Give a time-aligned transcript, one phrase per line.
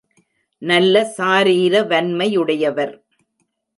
[0.61, 2.93] நல்ல சாரீர வன்மையுடையவர்.